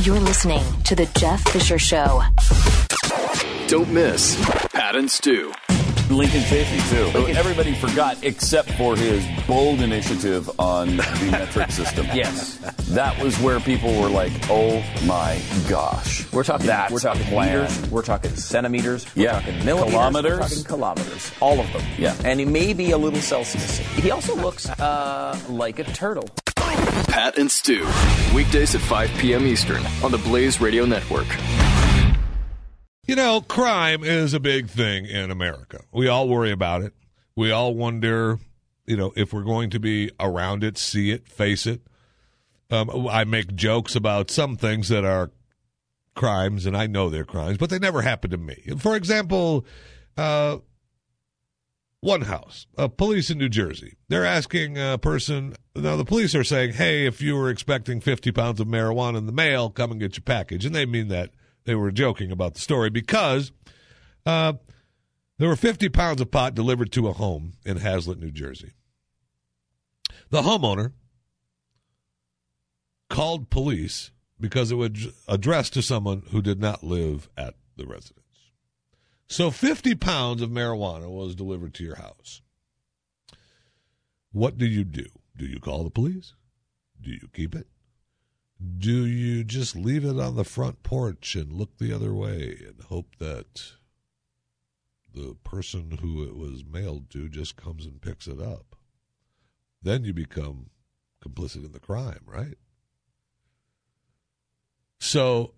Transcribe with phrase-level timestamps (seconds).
[0.00, 2.22] You're listening to The Jeff Fisher Show.
[3.68, 4.36] Don't miss
[4.72, 5.52] Pat and Stu.
[6.10, 7.18] Lincoln Chafee, too.
[7.38, 12.06] Everybody forgot except for his bold initiative on the metric system.
[12.14, 12.56] Yes.
[12.90, 16.30] That was where people were like, oh my gosh.
[16.32, 17.60] We're talking That's we're talking plan.
[17.62, 19.32] meters, we're talking centimeters, we're Yeah.
[19.40, 20.30] talking millimeters, Kilometers.
[20.32, 21.82] we're talking kilometers, all of them.
[21.98, 22.14] Yeah.
[22.24, 23.78] And he may be a little Celsius.
[23.78, 26.28] He also looks uh, like a turtle.
[27.12, 27.86] Pat and Stu.
[28.34, 29.46] Weekdays at 5 p.m.
[29.46, 31.26] Eastern on the Blaze Radio Network.
[33.06, 35.82] You know, crime is a big thing in America.
[35.92, 36.94] We all worry about it.
[37.36, 38.38] We all wonder,
[38.86, 41.82] you know, if we're going to be around it, see it, face it.
[42.70, 45.30] Um, I make jokes about some things that are
[46.14, 48.56] crimes, and I know they're crimes, but they never happen to me.
[48.78, 49.66] For example,
[50.16, 50.56] uh,
[52.02, 53.94] one house, uh, police in New Jersey.
[54.08, 55.54] They're asking a person.
[55.74, 59.26] Now the police are saying, "Hey, if you were expecting 50 pounds of marijuana in
[59.26, 61.30] the mail, come and get your package." And they mean that
[61.64, 63.52] they were joking about the story because
[64.26, 64.54] uh,
[65.38, 68.72] there were 50 pounds of pot delivered to a home in Hazlet, New Jersey.
[70.30, 70.92] The homeowner
[73.08, 78.21] called police because it was addressed to someone who did not live at the residence.
[79.32, 82.42] So 50 pounds of marijuana was delivered to your house.
[84.30, 85.06] What do you do?
[85.34, 86.34] Do you call the police?
[87.00, 87.66] Do you keep it?
[88.76, 92.82] Do you just leave it on the front porch and look the other way and
[92.82, 93.72] hope that
[95.14, 98.76] the person who it was mailed to just comes and picks it up?
[99.82, 100.68] Then you become
[101.24, 102.58] complicit in the crime, right?
[105.00, 105.54] So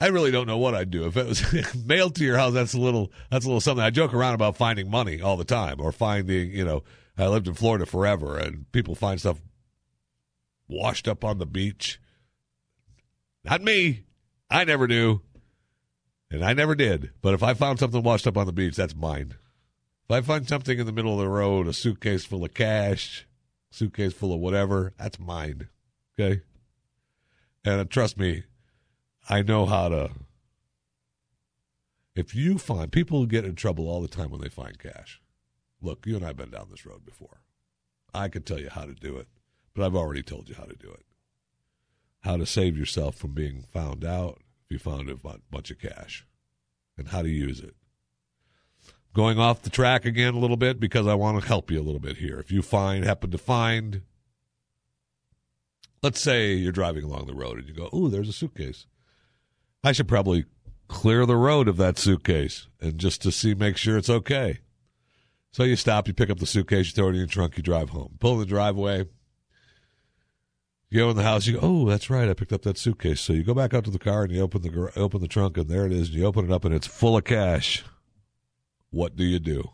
[0.00, 2.54] I really don't know what I'd do if it was mailed to your house.
[2.54, 3.84] That's a little that's a little something.
[3.84, 6.82] I joke around about finding money all the time, or finding you know
[7.18, 9.40] I lived in Florida forever, and people find stuff
[10.68, 12.00] washed up on the beach.
[13.44, 14.04] Not me.
[14.50, 15.22] I never do,
[16.30, 17.10] and I never did.
[17.20, 19.34] But if I found something washed up on the beach, that's mine.
[20.04, 23.26] If I find something in the middle of the road, a suitcase full of cash,
[23.70, 25.68] suitcase full of whatever, that's mine.
[26.18, 26.42] Okay.
[27.64, 28.44] And uh, trust me,
[29.30, 30.10] I know how to.
[32.16, 35.22] If you find people get in trouble all the time when they find cash.
[35.80, 37.40] Look, you and I have been down this road before.
[38.12, 39.28] I could tell you how to do it,
[39.72, 41.04] but I've already told you how to do it.
[42.22, 46.26] How to save yourself from being found out if you found a bunch of cash,
[46.98, 47.76] and how to use it.
[49.14, 51.82] Going off the track again a little bit because I want to help you a
[51.82, 52.40] little bit here.
[52.40, 54.02] If you find, happen to find
[56.02, 58.86] let's say you're driving along the road and you go, "Ooh, there's a suitcase."
[59.82, 60.44] I should probably
[60.88, 64.58] clear the road of that suitcase and just to see, make sure it's okay.
[65.52, 67.62] So you stop, you pick up the suitcase, you throw it in your trunk, you
[67.62, 68.16] drive home.
[68.20, 69.06] Pull in the driveway.
[70.90, 71.46] You go in the house.
[71.46, 73.84] You go, "Oh, that's right, I picked up that suitcase." So you go back out
[73.84, 76.08] to the car and you open the open the trunk, and there it is.
[76.08, 77.84] And you open it up, and it's full of cash.
[78.90, 79.70] What do you do?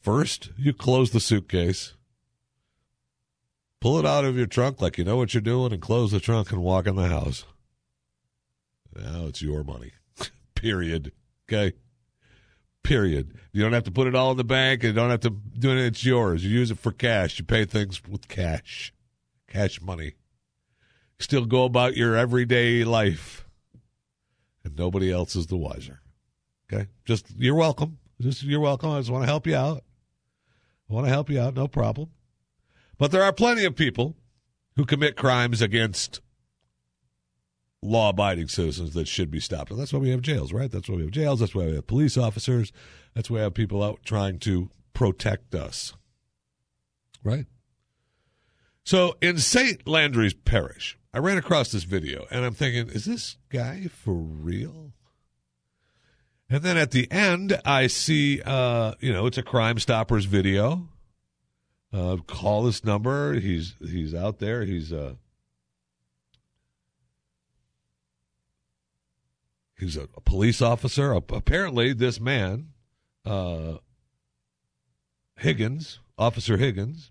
[0.00, 1.92] First, you close the suitcase
[3.80, 6.20] pull it out of your trunk like you know what you're doing and close the
[6.20, 7.44] trunk and walk in the house.
[8.94, 9.92] Now it's your money.
[10.54, 11.12] Period.
[11.48, 11.76] Okay.
[12.82, 13.34] Period.
[13.52, 15.70] You don't have to put it all in the bank you don't have to do
[15.70, 15.78] it.
[15.78, 16.44] It's yours.
[16.44, 17.38] You use it for cash.
[17.38, 18.92] You pay things with cash,
[19.46, 20.14] cash money.
[21.18, 23.46] Still go about your everyday life,
[24.64, 26.00] and nobody else is the wiser.
[26.72, 26.86] Okay.
[27.04, 27.98] Just you're welcome.
[28.20, 28.90] Just you're welcome.
[28.90, 29.84] I just want to help you out.
[30.88, 31.54] I want to help you out.
[31.54, 32.10] No problem.
[32.96, 34.16] But there are plenty of people
[34.76, 36.20] who commit crimes against
[37.82, 39.70] law abiding citizens that should be stopped.
[39.70, 40.70] And that's why we have jails, right?
[40.70, 41.40] That's why we have jails.
[41.40, 42.72] That's why we have police officers.
[43.14, 45.94] That's why we have people out trying to protect us.
[47.24, 47.46] Right?
[48.84, 49.86] So in St.
[49.86, 54.92] Landry's Parish, I ran across this video and I'm thinking, is this guy for real?
[56.48, 60.88] And then at the end, I see, uh, you know, it's a Crime Stoppers video.
[61.92, 63.34] Uh, call this number.
[63.34, 64.64] He's he's out there.
[64.64, 65.14] He's uh
[69.80, 71.12] he's a, a police officer.
[71.12, 72.68] Apparently, this man,
[73.24, 73.78] uh,
[75.36, 77.10] Higgins, Officer Higgins,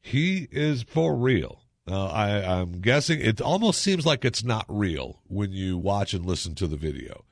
[0.00, 1.62] he is for real.
[1.86, 6.26] Now, I, I'm guessing it almost seems like it's not real when you watch and
[6.26, 7.24] listen to the video.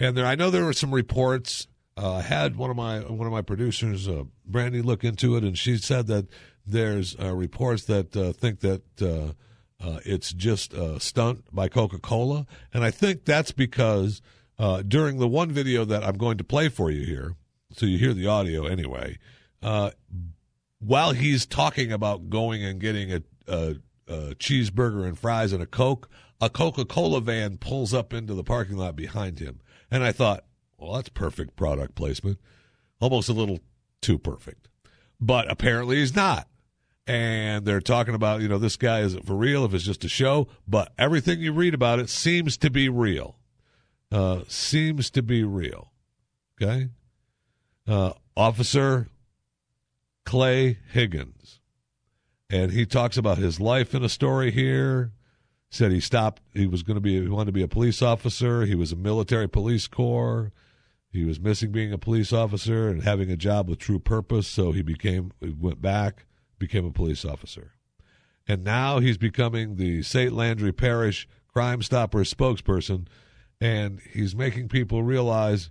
[0.00, 1.66] And there, I know there were some reports.
[1.96, 5.42] Uh, I had one of my one of my producers, uh, Brandy, look into it,
[5.42, 6.26] and she said that
[6.64, 8.82] there's uh, reports that uh, think that
[9.82, 14.20] uh, it's just a stunt by Coca Cola, and I think that's because
[14.58, 17.36] uh, during the one video that I'm going to play for you here,
[17.72, 19.18] so you hear the audio anyway,
[19.62, 19.90] uh,
[20.80, 23.76] while he's talking about going and getting a, a,
[24.06, 26.08] a cheeseburger and fries and a Coke,
[26.40, 29.60] a Coca Cola van pulls up into the parking lot behind him.
[29.90, 30.44] And I thought,
[30.76, 32.38] well, that's perfect product placement.
[33.00, 33.58] Almost a little
[34.00, 34.68] too perfect.
[35.20, 36.46] But apparently he's not.
[37.08, 40.04] And they're talking about, you know, this guy is it for real if it's just
[40.04, 40.46] a show?
[40.68, 43.38] But everything you read about it seems to be real.
[44.12, 45.90] Uh, seems to be real.
[46.60, 46.90] Okay?
[47.86, 49.08] Uh, Officer
[50.26, 51.60] Clay Higgins.
[52.50, 55.12] And he talks about his life in a story here.
[55.70, 58.66] Said he stopped, he was going to be, he wanted to be a police officer.
[58.66, 60.52] He was a military police corps.
[61.10, 64.46] He was missing being a police officer and having a job with true purpose.
[64.46, 66.26] So he became, he went back,
[66.58, 67.72] became a police officer.
[68.46, 70.32] And now he's becoming the St.
[70.32, 73.06] Landry Parish Crime Stoppers spokesperson.
[73.60, 75.70] And he's making people realize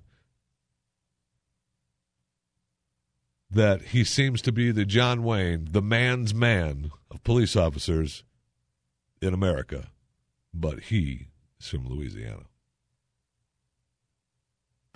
[3.50, 8.24] that he seems to be the John Wayne, the man's man of police officers
[9.22, 9.90] in America,
[10.54, 11.28] but he
[11.60, 12.44] is from Louisiana.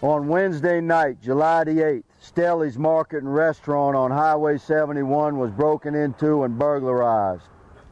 [0.02, 5.94] On Wednesday night, July the 8th, Stelly's Market and Restaurant on Highway 71 was broken
[5.94, 7.44] into and burglarized.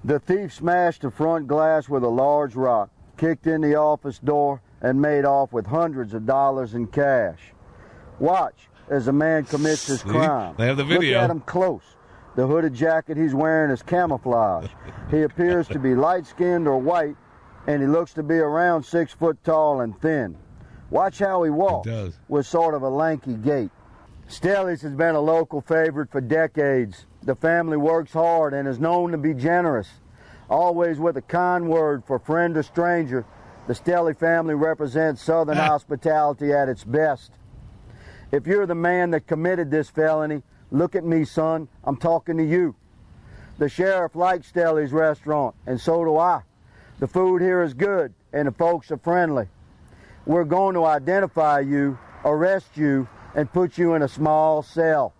[0.04, 4.60] The thief smashed the front glass with a large rock, kicked in the office door,
[4.82, 7.40] and made off with hundreds of dollars in cash.
[8.18, 10.56] Watch as a man commits his crime.
[10.58, 11.20] They have the video.
[11.20, 11.84] Look at him close.
[12.36, 14.72] The hooded jacket he's wearing is camouflage.
[15.12, 17.18] he appears to be light skinned or white,
[17.68, 20.36] and he looks to be around six foot tall and thin.
[20.90, 22.18] Watch how he walks does.
[22.28, 23.70] with sort of a lanky gait.
[24.28, 27.06] Stelly's has been a local favorite for decades.
[27.24, 29.90] The family works hard and is known to be generous.
[30.50, 33.26] Always with a kind word for friend or stranger,
[33.68, 37.32] the Stelly family represents Southern hospitality at its best.
[38.32, 41.68] If you're the man that committed this felony, look at me, son.
[41.84, 42.76] I'm talking to you.
[43.58, 46.42] The sheriff likes Stelly's restaurant, and so do I.
[47.00, 49.48] The food here is good, and the folks are friendly.
[50.30, 55.16] We're going to identify you, arrest you, and put you in a small cell.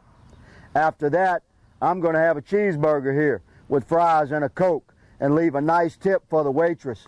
[0.76, 1.42] After that,
[1.82, 5.62] I'm going to have a cheeseburger here with fries and a Coke and leave a
[5.62, 7.08] nice tip for the waitress.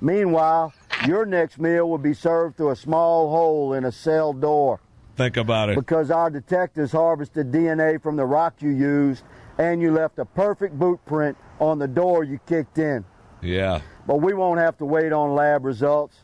[0.00, 0.72] Meanwhile,
[1.06, 4.80] your next meal will be served through a small hole in a cell door
[5.16, 5.76] Think about it.
[5.76, 9.24] because our detectives harvested DNA from the rock you used
[9.58, 13.04] and you left a perfect boot print on the door you kicked in.
[13.42, 13.82] Yeah.
[14.06, 16.16] But we won't have to wait on lab results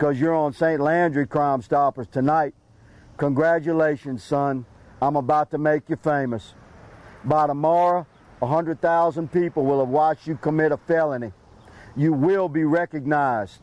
[0.00, 0.80] because you're on St.
[0.80, 2.54] Landry Crime Stoppers tonight.
[3.18, 4.64] Congratulations, son.
[5.02, 6.54] I'm about to make you famous.
[7.22, 8.06] By tomorrow,
[8.38, 11.34] 100,000 people will have watched you commit a felony.
[11.96, 13.60] You will be recognized.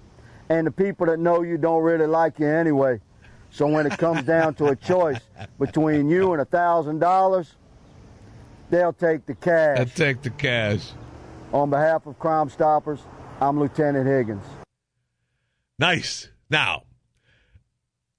[0.48, 3.02] And the people that know you don't really like you anyway.
[3.50, 5.22] So when it comes down to a choice
[5.58, 7.48] between you and a $1,000,
[8.70, 9.78] they'll take the cash.
[9.78, 10.92] They'll take the cash.
[11.52, 13.00] On behalf of Crime Stoppers,
[13.42, 14.44] I'm Lieutenant Higgins.
[15.80, 16.30] Nice.
[16.50, 16.84] Now,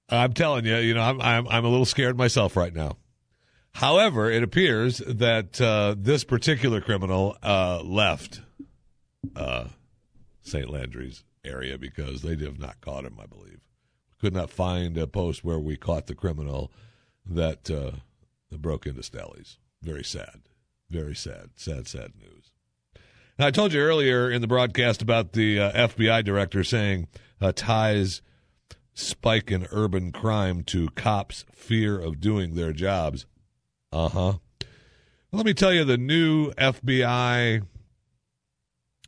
[0.07, 2.97] I'm telling you, you know, I'm I'm I'm a little scared myself right now.
[3.73, 8.41] However, it appears that uh, this particular criminal uh, left
[9.35, 9.65] uh,
[10.41, 10.69] St.
[10.69, 13.17] Landry's area because they have not caught him.
[13.21, 13.59] I believe
[14.19, 16.71] could not find a post where we caught the criminal
[17.25, 17.91] that uh,
[18.57, 19.57] broke into Stelly's.
[19.81, 20.41] Very sad.
[20.89, 21.51] Very sad.
[21.55, 21.87] Sad.
[21.87, 22.38] Sad news.
[23.41, 27.07] I told you earlier in the broadcast about the uh, FBI director saying
[27.39, 28.21] uh, ties
[28.93, 33.25] spike in urban crime to cops' fear of doing their jobs.
[33.93, 34.33] Uh huh.
[35.31, 37.65] Let me tell you the new FBI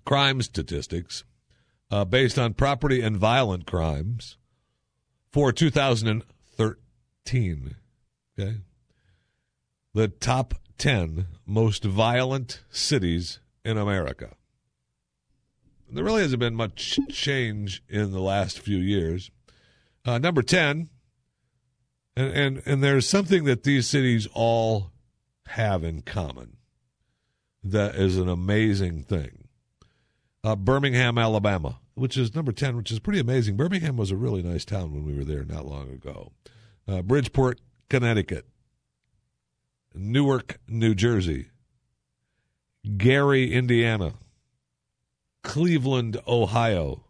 [0.06, 1.26] crime statistics
[1.92, 4.38] uh, based on property and violent crimes
[5.30, 7.76] for 2013.
[8.40, 8.60] Okay.
[9.94, 14.36] The top 10 most violent cities in America.
[15.90, 19.30] There really hasn't been much change in the last few years.
[20.06, 20.90] Uh, number 10,
[22.16, 24.92] and, and, and there's something that these cities all
[25.48, 26.58] have in common
[27.64, 29.48] that is an amazing thing.
[30.44, 33.56] Uh, Birmingham, Alabama, which is number 10, which is pretty amazing.
[33.56, 36.32] Birmingham was a really nice town when we were there not long ago.
[36.88, 38.48] Uh, Bridgeport, Connecticut.
[39.94, 41.50] Newark, New Jersey.
[42.98, 44.14] Gary, Indiana.
[45.44, 47.04] Cleveland, Ohio.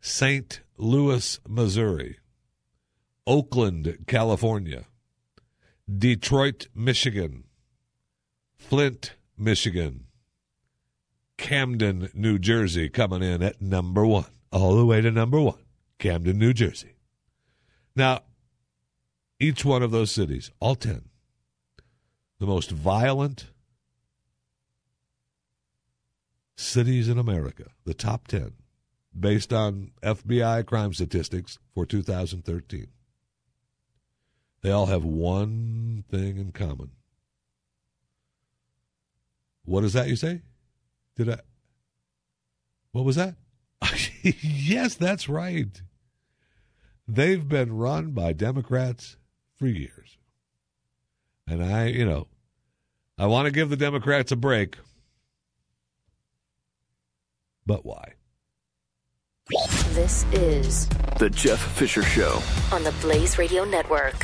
[0.00, 0.60] St.
[0.76, 2.18] Louis, Missouri.
[3.26, 4.84] Oakland, California.
[5.92, 7.44] Detroit, Michigan.
[8.56, 10.06] Flint, Michigan.
[11.36, 15.58] Camden, New Jersey, coming in at number one, all the way to number one,
[15.98, 16.94] Camden, New Jersey.
[17.96, 18.20] Now,
[19.40, 21.02] each one of those cities, all 10,
[22.38, 23.46] the most violent
[26.56, 28.52] cities in America, the top 10,
[29.18, 32.88] based on FBI crime statistics for 2013.
[34.62, 36.92] They all have one thing in common.
[39.64, 40.42] What is that you say?
[41.16, 41.40] Did I?
[42.92, 43.34] What was that?
[44.22, 45.82] yes, that's right.
[47.06, 49.16] They've been run by Democrats
[49.56, 50.16] for years.
[51.46, 52.28] And I, you know,
[53.18, 54.76] I want to give the Democrats a break.
[57.66, 58.14] But why?
[59.90, 62.40] This is The Jeff Fisher Show.
[62.72, 64.16] on the Blaze Radio Network.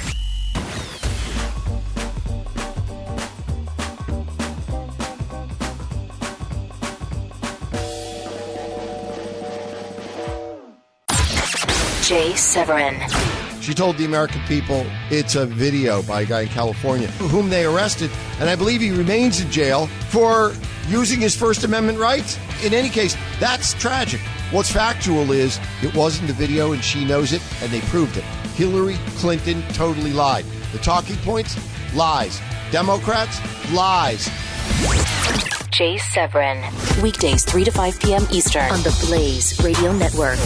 [12.03, 12.97] Jay Severin,
[13.61, 17.65] She told the American people it's a video by a guy in California whom they
[17.67, 20.53] arrested, and I believe he remains in jail for
[20.89, 22.39] using his First Amendment rights.
[22.65, 24.21] In any case, that's tragic.
[24.51, 28.25] What's factual is it wasn't a video, and she knows it, and they proved it.
[28.55, 30.45] Hillary Clinton totally lied.
[30.73, 31.57] The talking points?
[31.95, 32.41] Lies.
[32.73, 33.41] Democrats?
[33.73, 34.29] Lies.
[35.71, 36.63] Jay Severin.
[37.03, 38.27] Weekdays 3 to 5 p.m.
[38.33, 40.39] Eastern on the Blaze Radio Network.